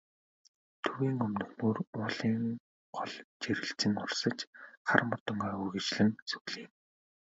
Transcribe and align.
Төвийн 0.83 1.17
өмнөхнүүр 1.25 1.77
уулын 1.99 2.35
гол 2.97 3.13
жирэлзэн 3.41 3.93
урсаж, 4.03 4.37
хар 4.87 5.01
модон 5.09 5.37
ой 5.47 5.53
үргэлжлэн 5.63 6.09
сүглийнэ. 6.29 6.71